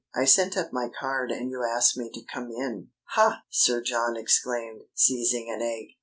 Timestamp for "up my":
0.57-0.89